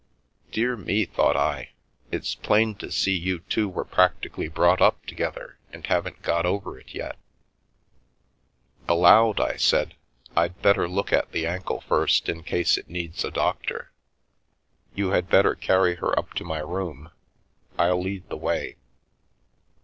"Dear 0.51 0.75
me," 0.75 1.05
thought 1.05 1.37
I," 1.37 1.73
it's 2.11 2.33
plain 2.33 2.73
to 2.77 2.91
see 2.91 3.15
you 3.15 3.37
two 3.41 3.69
were 3.69 3.85
practically 3.85 4.47
brought 4.47 4.81
up 4.81 5.05
together 5.05 5.59
and 5.71 5.85
haven't 5.85 6.23
got 6.23 6.43
over 6.43 6.79
it 6.79 6.95
yet." 6.95 7.17
Aloud, 8.89 9.39
I 9.39 9.57
said:" 9.57 9.93
I'd 10.35 10.59
better 10.63 10.87
look 10.89 11.13
at 11.13 11.31
the 11.33 11.45
ankle 11.45 11.81
first, 11.81 12.29
in 12.29 12.41
case 12.41 12.79
it 12.79 12.89
needs 12.89 13.23
a 13.23 13.29
doctor. 13.29 13.91
You 14.95 15.11
had 15.11 15.29
better 15.29 15.53
carry 15.53 15.93
her 15.97 16.17
up 16.17 16.33
to 16.33 16.43
my 16.43 16.61
room. 16.61 17.11
I'll 17.77 18.01
lead 18.01 18.27
the 18.29 18.37
way." 18.37 18.77